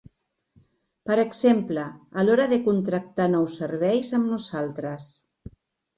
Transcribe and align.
Per 1.09 1.17
exemple, 1.23 1.83
a 2.21 2.25
l'hora 2.27 2.49
de 2.55 2.59
contractar 2.69 3.29
nous 3.35 3.59
serveis 3.61 4.13
amb 4.19 4.33
nosaltres. 4.35 5.15